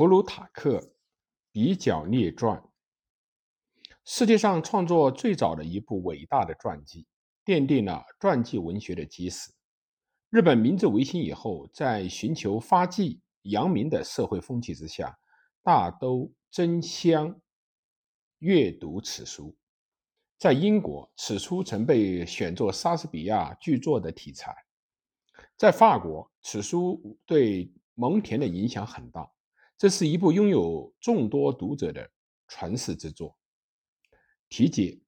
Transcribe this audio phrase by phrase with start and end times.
[0.00, 0.78] 普鲁塔克
[1.52, 2.56] 《比较列传》，
[4.02, 7.06] 世界上创作最早的一部伟大的传记，
[7.44, 9.52] 奠定了传记文学的基石。
[10.30, 15.18] 日本明治维新以后，在寻求发迹扬名的社会风气之下，
[15.62, 17.38] 大都争相
[18.38, 19.54] 阅读此书。
[20.38, 24.50] 在英国，此书曾被选作莎士比亚剧作的题材；
[25.58, 29.30] 在法国，此书对蒙田的影响很大。
[29.80, 32.10] 这是一部拥有众多读者的
[32.48, 33.34] 传世之作。
[34.50, 34.90] 题解：《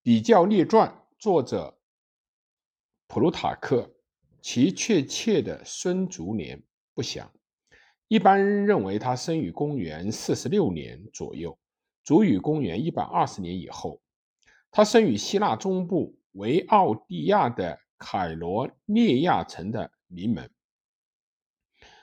[0.00, 1.76] 比较列传》，作者
[3.08, 3.92] 普鲁塔克，
[4.40, 6.62] 其确切的生卒年
[6.94, 7.32] 不详，
[8.06, 11.58] 一般认为他生于公元四十六年左右，
[12.04, 14.00] 卒于公元一百二十年以后。
[14.70, 20.48] 他生于希腊中部维奥蒂亚的凯罗涅亚城的名门。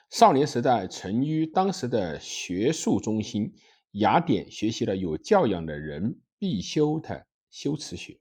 [0.09, 3.53] 少年时代曾于当时的学术中心
[3.91, 8.19] 雅典学习了有教养的人必修的修辞学，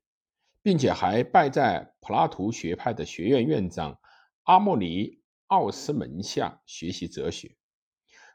[0.62, 3.98] 并且还拜在柏拉图学派的学院院长
[4.42, 7.56] 阿莫尼奥斯门下学习哲学。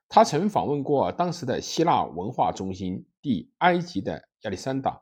[0.08, 5.02] 他曾访问过当时的希腊文化中心地埃及的亚历山大，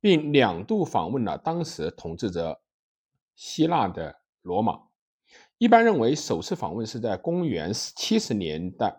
[0.00, 2.60] 并两度访问了当时统治着
[3.34, 4.89] 希腊的罗马。
[5.60, 8.98] 一般认为，首次访问是在公元七十年代，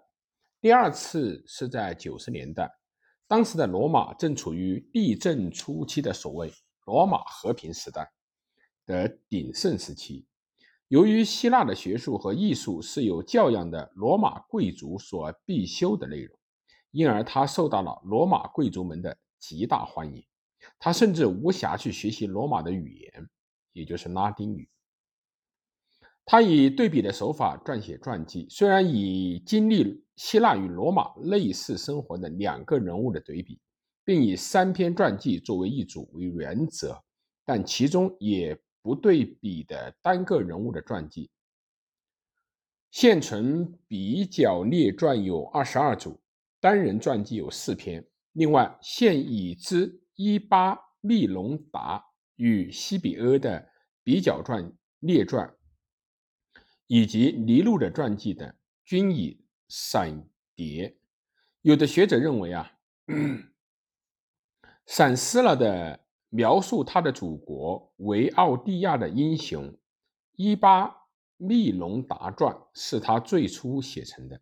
[0.62, 2.72] 第二次是在九十年代。
[3.28, 6.54] 当时的罗马正处于地震初期的所谓
[6.86, 8.08] “罗马和平时代”
[8.86, 10.28] 的鼎盛时期。
[10.88, 16.38] 由于希腊的学术和艺术是有教养的罗马贵族所必修的内容，
[16.92, 20.24] 因而他受到了罗马贵族们的极大欢迎。
[20.78, 23.28] 他甚至无暇去学习罗马的语言，
[23.74, 24.70] 也就是拉丁语。
[26.26, 33.60] 他以对比的手法撰写传记，虽然以经历希腊与罗马类似生活的两个人物的对比，
[34.06, 37.04] 并以三篇传记作为一组为原则，
[37.44, 41.30] 但其中也不对比的单个人物的传记。
[42.92, 46.20] 现存比较列传有二十二组，
[46.60, 48.06] 单人传记有四篇。
[48.34, 52.04] 另外，现已知伊巴密隆达
[52.36, 53.68] 与西比阿的
[54.04, 55.54] 比较传列传。
[56.94, 58.54] 以及尼禄的传记等
[58.84, 60.98] 均已散叠。
[61.62, 62.70] 有的学者认为啊，
[64.86, 69.74] 散失了的描述他的祖国维奥蒂亚的英雄
[70.36, 71.08] 伊巴
[71.38, 74.42] 密隆达传是他最初写成的。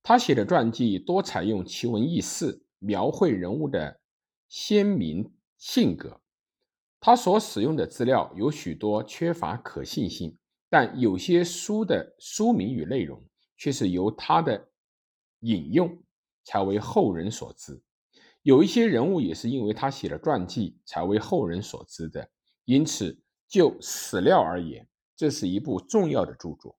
[0.00, 4.00] 他写的传记多采用奇闻异事，描绘人物的
[4.48, 6.20] 鲜明性格。
[7.00, 10.38] 他所使用的资料有许多缺乏可信性。
[10.74, 13.24] 但有些书的书名与内容
[13.56, 14.68] 却是由他的
[15.38, 15.96] 引用
[16.42, 17.80] 才为后人所知，
[18.42, 22.28] 有一些人物也是因为他写了传记才为后人所知的。
[22.64, 26.76] 因此，就史料而言，这是一部重要的著作。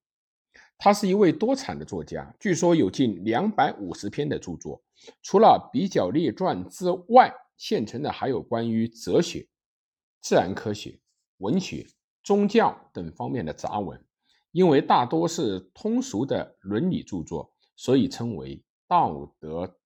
[0.78, 4.84] 他是一位多产的作家，据说有近两百五十篇的著作。
[5.22, 9.48] 除了《比较列传》之外，现存的还有关于哲学、
[10.20, 11.00] 自然科学、
[11.38, 11.88] 文学。
[12.26, 14.04] 宗教等方面的杂文，
[14.52, 19.78] 因为大多是通俗的伦理著作，所以称为道德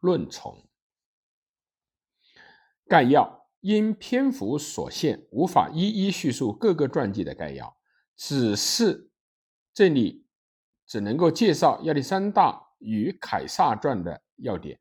[0.00, 0.62] 论丛。
[2.86, 7.74] 概要因篇幅所限，无法一一叙述各个传记的概要，
[8.14, 9.10] 只是
[9.72, 10.26] 这里
[10.86, 14.78] 只能够介绍亚历山大与凯撒传的要点。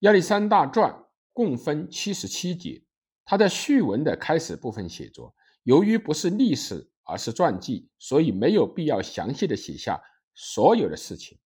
[0.00, 2.84] 亚历山大传共分七十七节，
[3.24, 5.34] 它在序文的开始部分写作。
[5.64, 10.00] 由于不是历史，而是传记，所以没有必要详细的写下
[10.34, 11.38] 所有的事情，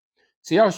[0.42, 0.68] 只要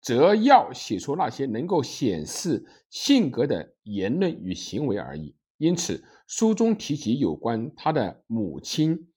[0.00, 5.36] 则要写出那些能够显示性格的言论与行为而已。
[5.56, 9.10] 因此，书中提及有关他的母亲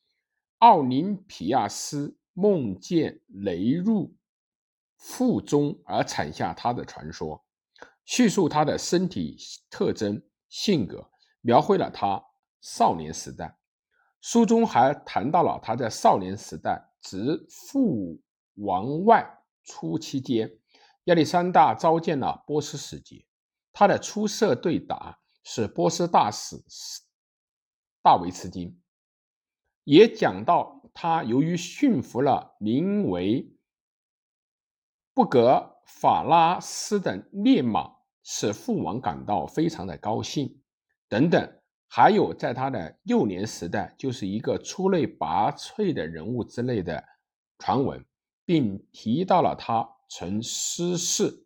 [0.57, 4.15] 奥林匹亚斯梦见雷入
[4.97, 7.45] 腹中而产下他的传说，
[8.05, 9.37] 叙述他的身体
[9.69, 11.09] 特征、性格，
[11.41, 12.23] 描绘了他。
[12.61, 13.57] 少年时代，
[14.21, 18.21] 书中还谈到了他在少年时代执父
[18.53, 19.27] 王外
[19.63, 20.59] 出期间，
[21.05, 23.25] 亚历山大召见了波斯使节，
[23.73, 26.63] 他的出色对答使波斯大使
[28.03, 28.79] 大为吃惊。
[29.83, 33.51] 也讲到他由于驯服了名为
[35.15, 40.61] 布格法拉斯的烈马，使父王感到非常的高兴，
[41.09, 41.60] 等等。
[41.93, 47.03] 还有，在他的幼年时代，就是一个出类拔萃的人物之类的
[47.59, 48.05] 传闻，
[48.45, 51.45] 并提到了他曾失事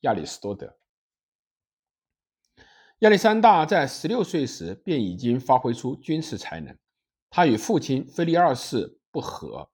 [0.00, 0.74] 亚里士多德。
[3.00, 6.74] 亚历山大在十六岁时便已经发挥出军事才能。
[7.28, 9.70] 他与父亲腓力二世不和，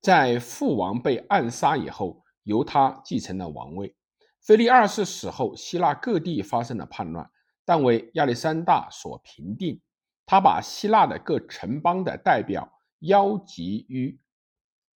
[0.00, 3.94] 在父王被暗杀以后，由他继承了王位。
[4.40, 7.30] 腓力二世死后，希腊各地发生了叛乱，
[7.70, 9.80] 但为亚历山大所平定。
[10.26, 12.68] 他把希腊的各城邦的代表
[12.98, 14.18] 邀集于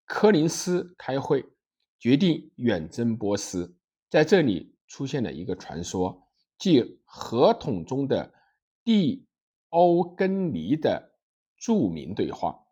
[0.03, 1.45] 科林斯开会，
[1.97, 3.77] 决定远征波斯。
[4.09, 6.27] 在这里出现了一个传说。
[6.57, 8.33] 即合同中的
[8.83, 9.25] 蒂
[9.69, 11.15] 欧根尼的
[11.57, 12.65] 著名对话。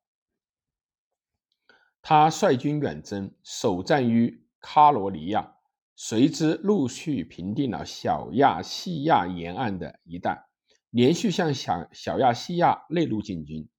[2.02, 5.56] 他率军远征，首战于卡罗尼亚，
[5.96, 10.46] 随之陆续平定了小亚细亚沿岸的一带，
[10.90, 13.70] 连续向小小亚细亚内陆进军。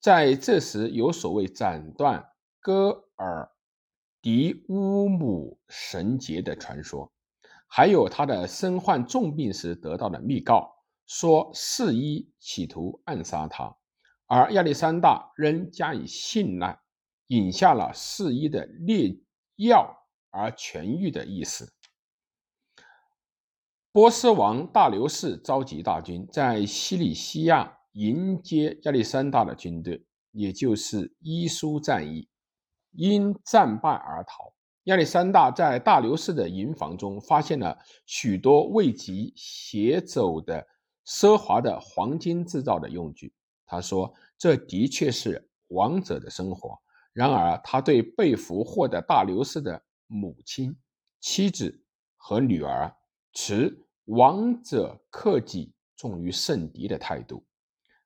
[0.00, 2.28] 在这时，有所谓斩断
[2.60, 3.50] 戈尔
[4.20, 7.12] 迪乌姆绳结的传说。
[7.66, 10.74] 还有他的身患重病时得到的密告，
[11.06, 13.74] 说四一企图暗杀他，
[14.26, 16.78] 而亚历山大仍加以信赖，
[17.28, 19.18] 饮下了四一的烈
[19.56, 20.01] 药
[20.32, 21.72] 而痊愈的意思。
[23.92, 32.26] 波斯王大流士召集大军在西里西亚迎接亚历山大的军队，也就是伊苏战役，
[32.92, 34.52] 因战败而逃。
[34.84, 40.66] 亚历山大在大流士的营房中发现了许多未及携走的
[41.06, 43.32] 奢华的黄金制造的用具。
[43.66, 46.76] 他说：“这的确是王者的生活。”
[47.12, 49.82] 然而，他对被俘获的大流士的
[50.12, 50.76] 母亲、
[51.20, 51.84] 妻子
[52.16, 52.94] 和女儿
[53.32, 57.46] 持王者克己重于圣敌的态度，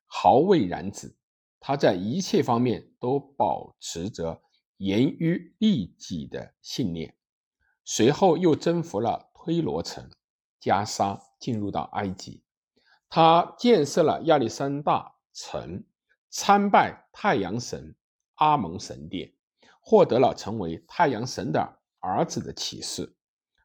[0.05, 1.15] 毫未染指。
[1.59, 4.41] 他在一切方面都保持着。
[4.79, 7.15] 严于律己的信念，
[7.83, 10.07] 随后又征服了推罗城、
[10.59, 12.43] 加沙，进入到埃及。
[13.09, 15.83] 他建设了亚历山大城，
[16.29, 17.95] 参拜太阳神
[18.35, 19.33] 阿蒙神殿，
[19.81, 23.15] 获得了成为太阳神的儿子的启示。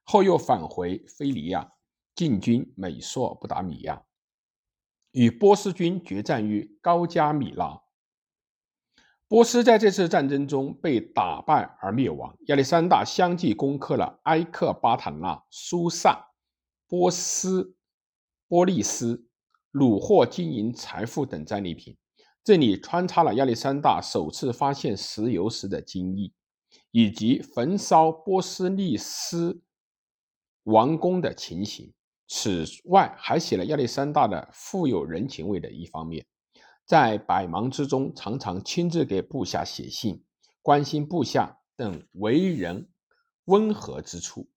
[0.04, 1.72] 后又返回菲利亚，
[2.14, 4.02] 进军美索不达米亚，
[5.12, 7.82] 与波斯军决战于高加米拉。
[9.28, 12.36] 波斯在这次战争中被打败而灭亡。
[12.48, 16.32] 亚历山大相继攻克了埃克巴坦纳、苏萨、
[16.86, 17.74] 波斯、
[18.46, 19.24] 波利斯，
[19.72, 21.96] 虏获金银财富等战利品。
[22.44, 26.34] 这里穿插了亚历山大首次发现石油时的经历，
[26.92, 29.60] 以及焚烧波斯利斯
[30.62, 31.92] 王宫的情形。
[32.28, 36.24] 此外，还写了亚历山大的富有人情味的一方面。
[36.86, 40.22] 在百忙之中，常常亲自给部下写信，
[40.62, 42.88] 关心部下等为人
[43.46, 44.48] 温和之处。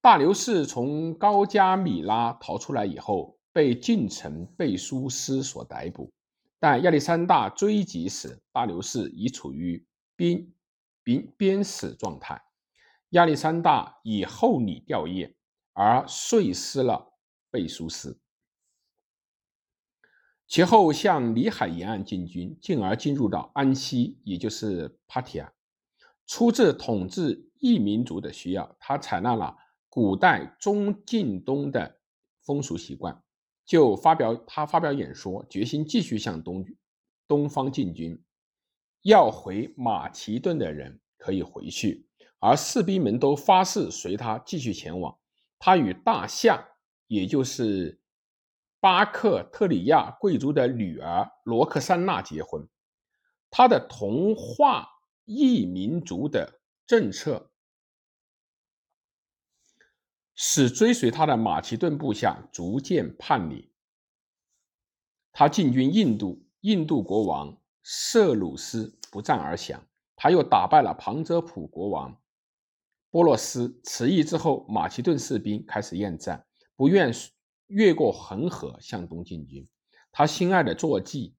[0.00, 6.10] 大流士从高加米拉逃出来以后，被近臣贝苏斯所逮捕，
[6.58, 9.82] 但亚历山大追击时，大流士已处于
[10.16, 10.52] 濒
[11.04, 12.42] 濒濒死状态。
[13.10, 15.34] 亚历山大以厚礼吊唁，
[15.72, 17.12] 而碎尸了
[17.50, 18.18] 贝苏斯。
[20.48, 25.52] 其后向里海沿岸进军，进而进入到安息，也就是帕提亚。
[26.26, 29.56] 出自统治异民族的需要，他采纳了
[29.90, 32.00] 古代中近东的
[32.40, 33.22] 风俗习惯，
[33.66, 36.64] 就发表他发表演说，决心继续向东
[37.28, 38.23] 东方进军。
[39.04, 42.06] 要回马其顿的人可以回去，
[42.40, 45.16] 而士兵们都发誓随他继续前往。
[45.58, 46.62] 他与大象，
[47.06, 48.00] 也就是。
[48.80, 52.68] 巴克特里亚贵族的女儿罗克珊娜结婚，
[53.48, 54.86] 他的同化
[55.24, 57.50] 异民族的政策
[60.34, 63.72] 使追随他的马其顿部下逐渐叛离。
[65.32, 69.86] 他进军印度，印度国王色鲁斯不战而降。
[70.16, 72.20] 他又打败了庞遮普国王
[73.10, 73.80] 波洛斯。
[73.84, 77.14] 此役之后，马其顿士兵开始厌战，不愿。
[77.68, 79.66] 越过恒河向东进军，
[80.12, 81.34] 他心爱的坐骑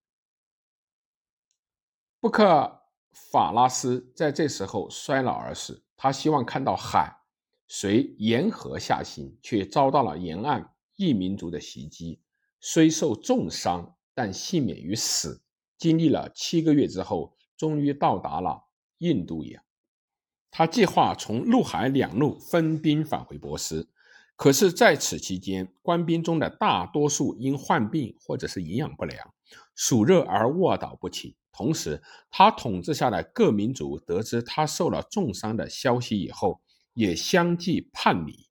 [2.19, 2.81] 布克
[3.13, 5.85] 法拉斯在这时候衰老而死。
[5.95, 7.15] 他希望看到海
[7.67, 12.19] 随沿河下行，却遭到了沿岸异民族的袭击，
[12.59, 15.44] 虽受重伤，但幸免于死。
[15.77, 18.63] 经历了七个月之后，终于到达了
[18.97, 19.63] 印度洋。
[20.51, 23.89] 他计划从陆海两路分兵返回波斯。
[24.37, 29.33] 可是，在此期间，官兵中的大多数因患病或者是营养不良，
[29.75, 31.37] 暑热而卧倒不起。
[31.53, 36.61] 同时，他统治下的各民族得知他受了重伤的消息以后，
[36.93, 38.49] 也相继叛离。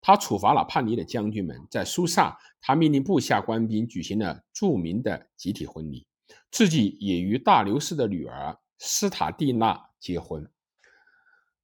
[0.00, 6.06] 他处罚了叛离的将军们，在苏萨，他命令部下官兵举行了著名的集体婚礼，
[6.50, 10.50] 自己也与大流士的女儿斯塔蒂娜结婚。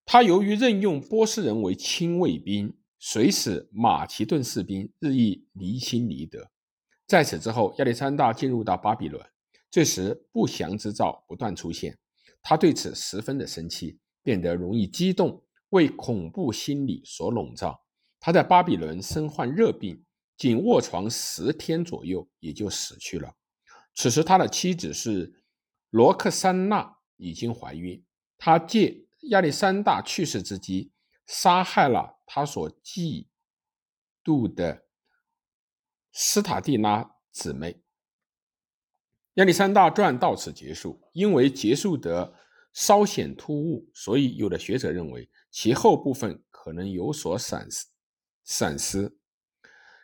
[0.05, 6.50] 他由于任用波斯人为亲卫兵，随使马其顿士兵日益离心离德。
[7.07, 9.25] 在此之后，亚历山大进入到巴比伦。
[9.71, 11.99] 这时，不祥之兆不断出现，
[12.40, 17.83] 他对此十分的生气，变得容易激动，为恐怖心理所笼罩。
[18.21, 20.02] 他在巴比伦身患热病，
[20.37, 23.35] 仅卧床十天左右，也就死去了。
[23.97, 25.43] 此时，他的妻子是
[25.91, 28.05] 罗克珊娜已经怀孕，
[28.37, 30.93] 他借亚历山大去世之机，
[31.26, 33.26] 杀害了他所嫉
[34.23, 34.87] 妒的
[36.12, 37.83] 斯塔蒂拉姊妹。
[39.35, 41.03] 亚历山大传到此结束。
[41.12, 42.35] 因为结束得
[42.75, 47.87] 稍显突兀，所以有的学者认为其后部分可能有所闪失。
[48.45, 49.19] 闪失。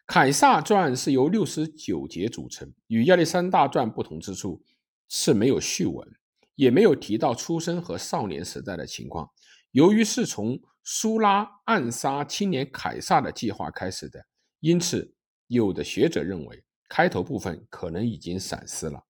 [0.07, 4.63] 凯撒传是由六十九节组成，与亚历山大传不同之处
[5.09, 6.07] 是没有序文，
[6.55, 9.31] 也没有提到出生和少年时代的情况。
[9.71, 14.27] 由于是从苏拉暗杀青年凯撒的计划开始的，
[14.61, 15.15] 因此
[15.47, 19.05] 有的学者认为开头部分可能已经闪失了。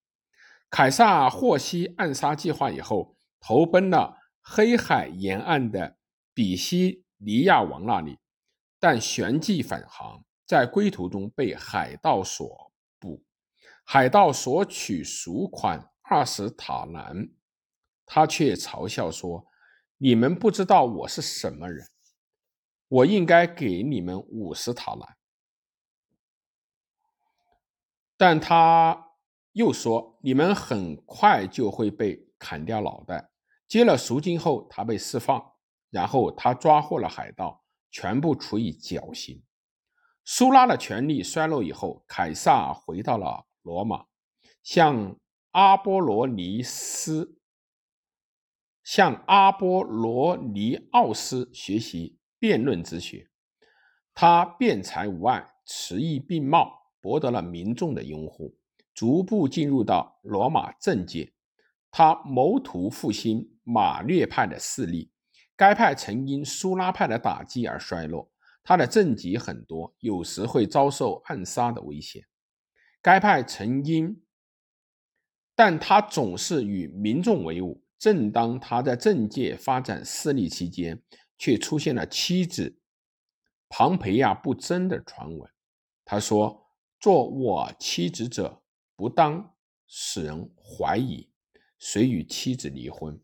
[0.71, 5.97] 凯撒获悉暗杀计划以后，投奔了黑海沿岸的
[6.33, 8.19] 比西尼亚王那里，
[8.79, 13.25] 但旋即返航，在归途中被海盗所捕。
[13.87, 17.31] 海盗索取赎款二十塔兰，
[18.05, 19.47] 他却嘲笑说
[19.97, 21.89] ：“你们不知道我是什么人，
[22.87, 25.17] 我应该给你们五十塔兰。”
[28.19, 29.09] 但他。
[29.53, 33.31] 又说：“你们很快就会被砍掉脑袋。”
[33.69, 35.43] 接了赎金后，他被释放。
[35.91, 39.43] 然后他抓获了海盗，全部处以绞刑。
[40.25, 44.07] 苏拉的权力衰落以后，凯撒回到了罗马，
[44.63, 45.17] 向
[45.51, 47.39] 阿波罗尼斯、
[48.85, 53.29] 向阿波罗尼奥斯学习辩论之学。
[54.15, 58.57] 他辩才无碍，词义并茂，博得了民众的拥护。
[58.95, 61.33] 逐步进入到罗马政界，
[61.91, 65.11] 他谋图复兴马略派的势力。
[65.57, 68.32] 该派曾因苏拉派的打击而衰落。
[68.63, 72.27] 他的政绩很多，有时会遭受暗杀的危险。
[73.01, 74.23] 该派曾因，
[75.55, 77.83] 但他总是与民众为伍。
[77.99, 81.03] 正当他在政界发展势力期间，
[81.39, 82.81] 却出现了妻子
[83.69, 85.51] 庞培亚不贞的传闻。
[86.05, 86.67] 他说
[86.99, 88.61] ：“做我妻子者。”
[88.95, 89.57] 不当
[89.89, 91.29] 使人怀疑，
[91.79, 93.21] 遂与妻子离婚。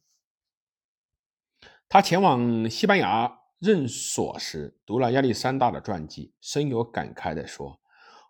[1.89, 7.81] 他前往西班牙任所时，读了亚历山大的传记，深有感慨地说：“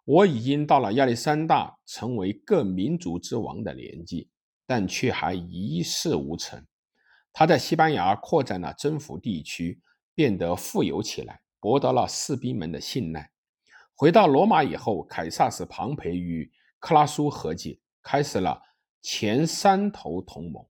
[0.06, 4.30] 我已经到了亚历山大成为各民族之王的年纪，
[4.66, 6.64] 但却还一事无成。”
[7.30, 9.82] 他在西班牙扩展了征服地区，
[10.14, 13.30] 变得富有起来，博得了士兵们的信赖。
[13.94, 18.62] 回到罗马以后，凯撒使庞培与克拉苏和解，开始了
[19.02, 20.64] 前三头同盟。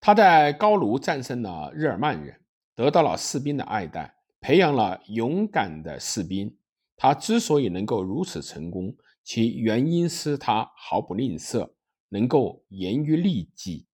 [0.00, 2.39] 他在高卢战胜了日耳曼人，
[2.80, 6.56] 得到了士兵的爱戴，培养了勇敢的士兵。
[6.96, 11.70] 他之所以能够如此成功，其原因是他毫不吝啬，
[12.08, 13.86] 能够严于律己。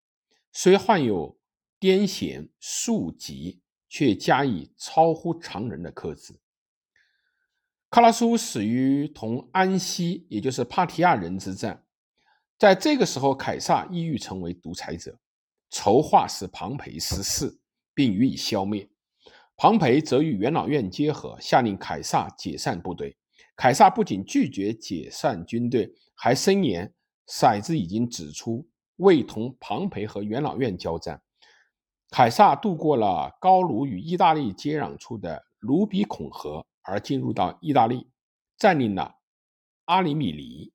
[0.53, 1.37] 虽患有
[1.81, 6.39] 癫痫猝疾，却加以超乎常人的克制。
[7.91, 11.85] 克拉苏死于同安息，也就是帕提亚人之战。
[12.57, 15.19] 在这个时候，凯撒意欲成为独裁者，
[15.71, 17.59] 筹划使庞培失势，
[17.97, 18.89] 并予以消灭。
[19.57, 23.17] 庞培则与元老院结合，下令凯撒解散部队。
[23.57, 26.95] 凯撒不仅拒绝解散军队，还声言
[27.27, 31.21] 骰子已经指出，未同庞培和元老院交战。
[32.11, 36.65] 凯撒渡过了高卢与意大利接壤处的卢比孔河。
[36.89, 38.09] 而进入到意大利，
[38.57, 39.17] 占领了
[39.87, 40.73] 阿里米尼，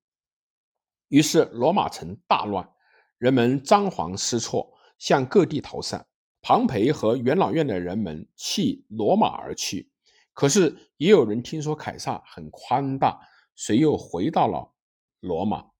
[1.08, 2.70] 于是罗马城大乱，
[3.18, 6.06] 人们张皇失措，向各地逃散。
[6.42, 9.92] 庞培和元老院的人们弃罗马而去。
[10.34, 14.74] 可是也有人听说凯撒很宽大，谁又回到了
[15.20, 15.72] 罗马。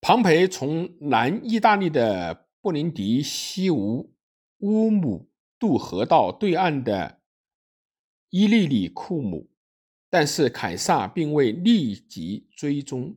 [0.00, 4.14] 庞培从南意大利的布林迪西乌
[4.58, 5.28] 乌姆。
[5.60, 7.20] 渡河到对岸的
[8.30, 9.50] 伊利里库姆，
[10.08, 13.16] 但是凯撒并未立即追踪，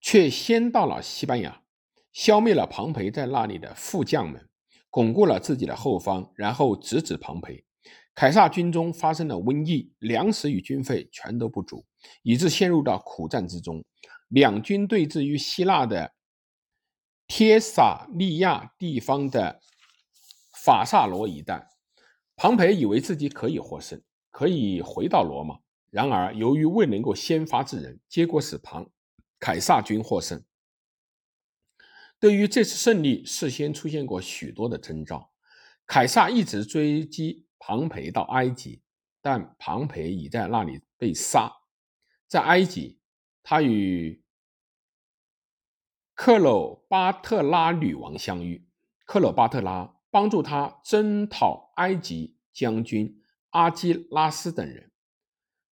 [0.00, 1.63] 却先到了西班牙，
[2.14, 4.48] 消灭了庞培在那里的副将们，
[4.88, 7.64] 巩固了自己的后方，然后直指庞培。
[8.14, 11.84] 凯撒军中发生了瘟疫，粮食与军费全都不足，
[12.22, 13.84] 以致陷入到苦战之中。
[14.28, 16.12] 两军对峙于希腊的
[17.26, 19.60] 帖撒利亚地方的
[20.64, 21.66] 法萨罗一带，
[22.36, 25.58] 庞培以为自己可以获胜，可以回到罗马。
[25.90, 28.88] 然而，由于未能够先发制人，结果使庞
[29.40, 30.40] 凯撒军获胜。
[32.24, 35.30] 对于这次胜利，事先出现过许多的征兆。
[35.84, 38.80] 凯撒一直追击庞培到埃及，
[39.20, 41.52] 但庞培已在那里被杀。
[42.26, 42.98] 在埃及，
[43.42, 44.24] 他与
[46.14, 48.66] 克鲁巴特拉女王相遇，
[49.04, 54.90] 克鲁巴特拉帮助他征讨埃及将军阿基拉斯等人，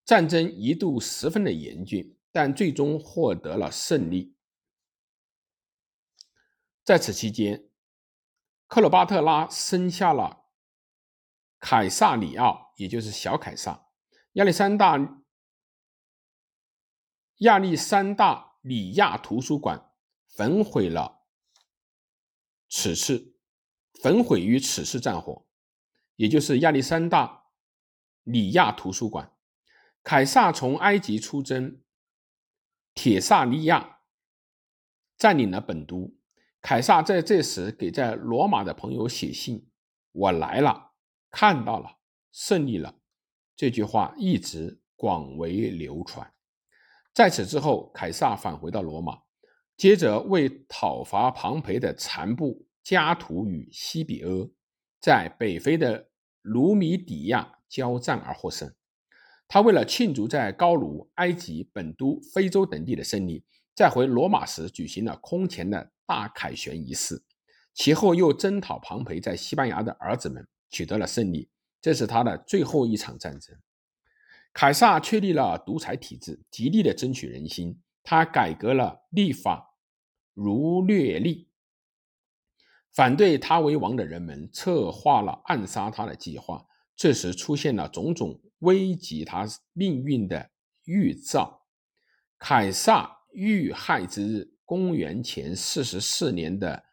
[0.05, 4.32] 战争一度十分的严峻，但最终获得了胜利。
[6.85, 7.69] 在此期间，
[8.67, 10.47] 克鲁巴特拉生下了
[11.59, 13.87] 凯撒里奥，也就是小凯撒。
[14.33, 15.23] 亚历山大
[17.39, 19.89] 亚历山大里亚图书馆。
[20.35, 21.27] 焚毁了
[22.71, 23.37] 此次，
[24.03, 25.47] 焚毁于此次战火，
[26.17, 27.49] 也就是亚历山大
[28.23, 29.37] 里亚图书馆。
[30.03, 31.83] 凯撒从埃及出征
[32.95, 34.01] 铁萨利亚，
[35.19, 36.17] 占领了本都。
[36.63, 39.69] 凯撒在这时给在罗马的朋友写信
[40.13, 40.93] ：“我来了，
[41.29, 41.99] 看到了，
[42.31, 42.95] 胜利了。”
[43.57, 46.33] 这句话一直广为流传。
[47.13, 49.19] 在此之后，凯撒返回到罗马。
[49.77, 54.51] 接着为讨伐庞培的残部加图与西比阿，
[55.01, 56.09] 在北非的
[56.43, 58.73] 卢米底亚交战而获胜。
[59.49, 67.23] 他为了庆祝在高卢、埃及、本都、非洲等地的胜利，在回罗马时举行了空前的大凯旋仪式。
[67.75, 71.51] 其后又征讨庞培在西班牙的儿子们，取得了胜利。
[71.81, 73.57] 这是他的最后一场战争。
[74.53, 77.81] 凯撒确立了独裁体制，极力的争取人心。
[78.03, 79.71] 他改革了立法。
[80.35, 81.51] 如略历，
[82.91, 86.67] 反对他为王的人们策划了暗杀他的计划。
[86.97, 90.51] 这时出现了种种危及他命运的
[90.85, 91.67] 预兆。
[92.39, 96.87] 凯撒遇害之日，公元前四十四年的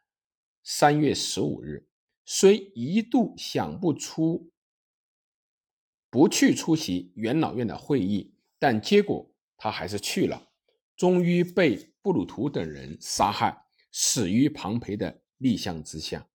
[0.63, 1.87] 三月十五日，
[2.25, 4.51] 虽一度想不出
[6.09, 10.49] 不去出席元老院的会议，但结果他还是去了，
[10.97, 11.87] 终于被。
[12.01, 16.27] 布鲁图等人杀害，死于庞培的立像之下。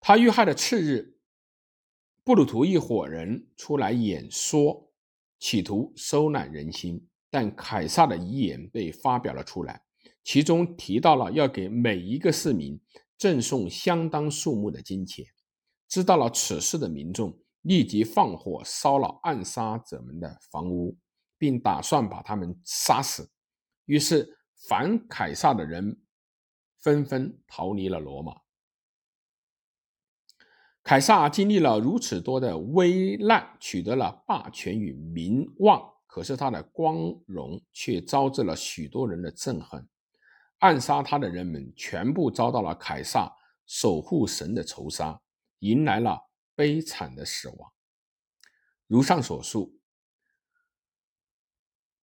[0.00, 1.18] 他遇害的次日，
[2.22, 4.92] 布鲁图一伙人出来演说，
[5.40, 7.08] 企图收揽人心。
[7.32, 9.82] 但凯撒的遗言被发表了出来，
[10.22, 12.78] 其中提到了要给每一个市民
[13.16, 15.24] 赠送相当数目的金钱。
[15.88, 20.94] 知道了此事的民众立即放火烧了暗杀者们的房屋，
[21.38, 23.30] 并打算把他们杀死。
[23.86, 26.02] 于是，反凯撒的人
[26.80, 28.36] 纷纷逃离了罗马。
[30.82, 39.88] 凯撒经历了如此多的危难，取得了霸权与名望，可是他的光荣却招致了许多人的憎恨。
[40.58, 45.18] 暗杀他的人们全部遭到了凯撒守护神的仇杀，
[45.60, 46.20] 迎来了
[46.54, 47.72] 悲惨的死亡。
[48.86, 49.74] 如上所述。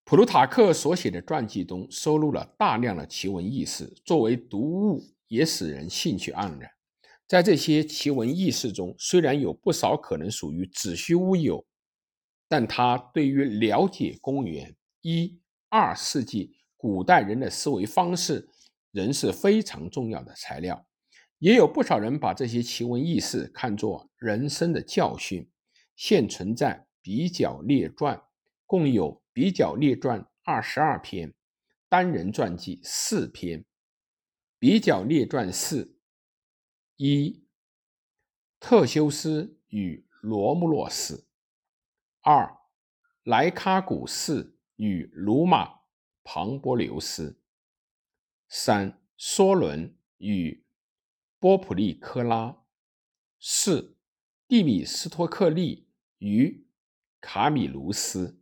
[0.03, 6.67] 普鲁塔克所写的传记中收录了大量的奇闻异事，作为读物也使人兴趣盎然。
[7.27, 11.63] 在这些奇闻异事中，虽然有不少可能属于子虚乌有，
[12.49, 18.49] 但他对于了解公元一二世纪古代人的思维方式
[18.91, 20.85] 仍是非常重要的材料。
[21.37, 25.49] 也有不少人把这些奇闻异事看作人生的教训。
[25.95, 28.17] 现存在《比较列传》，
[28.65, 29.23] 共有。
[29.31, 31.33] 比较列传二十二篇，
[31.87, 33.63] 单人传记四篇。
[34.57, 35.95] 比较列传四：
[36.97, 37.41] 一、
[38.59, 41.25] 特修斯与罗穆洛斯；
[42.21, 42.59] 二、
[43.23, 45.79] 莱卡古斯与鲁马
[46.23, 47.39] 庞波留斯；
[48.49, 50.65] 三、梭伦与
[51.39, 52.65] 波普利科拉；
[53.39, 53.97] 四、
[54.49, 56.67] 蒂米斯托克利与
[57.21, 58.41] 卡米卢斯。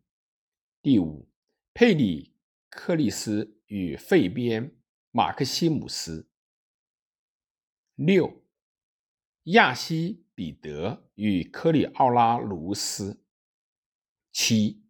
[0.82, 1.30] 第五，
[1.74, 2.34] 佩里
[2.70, 4.76] 克利斯与费边
[5.12, 6.28] 马克西姆斯。
[7.94, 8.44] 六，
[9.44, 13.24] 亚西比德与科里奥拉卢斯。
[14.40, 14.84] 七、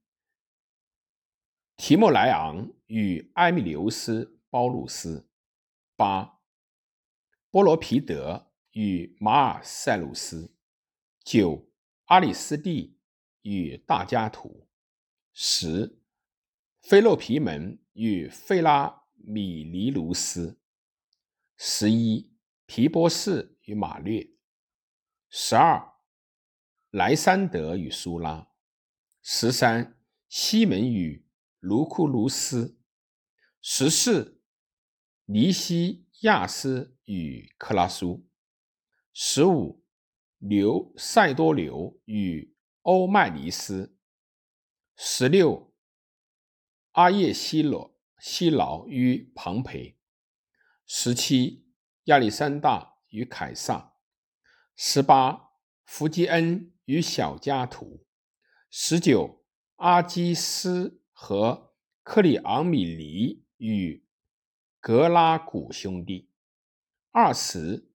[1.77, 5.25] 提莫莱昂与埃米留斯·包鲁斯；
[5.95, 6.41] 八、
[7.49, 10.51] 波罗皮德与马尔塞鲁斯；
[11.23, 11.71] 九、
[12.07, 12.99] 阿里斯蒂
[13.43, 14.67] 与大加图；
[15.31, 16.01] 十、
[16.81, 20.57] 菲洛皮门与费拉米尼卢斯；
[21.55, 22.33] 十一、
[22.65, 24.35] 皮波士与马略；
[25.29, 25.93] 十二、
[26.91, 28.51] 莱山德与苏拉。
[29.29, 31.27] 十三，西门与
[31.59, 32.77] 卢库卢斯；
[33.61, 34.41] 十四，
[35.25, 38.25] 尼西亚斯与克拉苏；
[39.11, 39.83] 十五，
[40.37, 43.97] 刘塞多留与欧迈尼斯；
[44.95, 45.73] 十六，
[46.91, 49.97] 阿叶西罗西劳与庞培；
[50.85, 51.67] 十七，
[52.05, 53.97] 亚历山大与凯撒；
[54.77, 55.49] 十八，
[55.83, 58.06] 弗基恩与小加图。
[58.69, 59.45] 十九，
[59.77, 64.05] 阿基斯和克里昂米尼与
[64.81, 66.29] 格拉古兄弟；
[67.11, 67.89] 二十，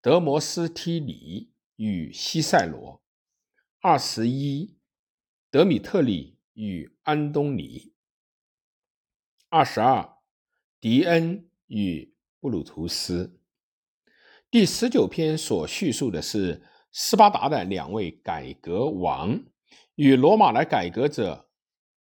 [0.00, 3.00] 德摩斯提尼与西塞罗；
[3.80, 4.76] 二十一，
[5.50, 7.92] 德米特里与安东尼；
[9.50, 10.18] 二十二，
[10.80, 13.40] 迪恩与布鲁图斯。
[14.50, 19.44] 第十九篇所叙述的是斯巴达的两位改革王。
[19.96, 21.48] 与罗马的改革者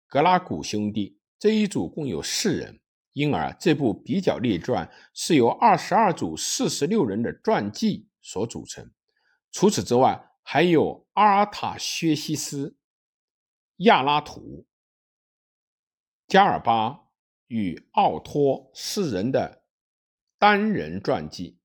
[0.07, 2.81] 格拉古兄弟这一组共有四人，
[3.13, 8.91] 因而这部比较列传是由二十二组四十六人的传记所组成。
[9.53, 12.77] 除此之外，还有阿尔塔薛西斯、
[13.77, 14.67] 亚拉图、
[16.27, 17.09] 加尔巴
[17.47, 19.63] 与奥托四人的
[20.39, 21.60] 单人传记。